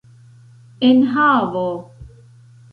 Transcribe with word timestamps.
enhavo 0.89 1.67